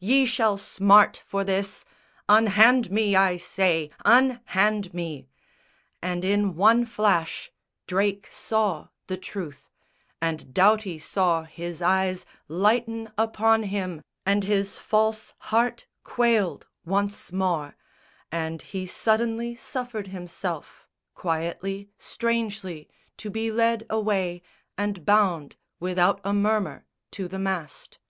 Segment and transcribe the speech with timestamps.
[0.00, 1.84] Ye shall smart for this!
[2.28, 5.28] Unhand me, I say, unhand me!"
[6.02, 7.52] And in one flash
[7.86, 9.70] Drake saw the truth,
[10.20, 17.76] and Doughty saw his eyes Lighten upon him; and his false heart quailed Once more;
[18.32, 24.42] and he suddenly suffered himself Quietly, strangely, to be led away
[24.76, 28.00] And bound without a murmur to the mast.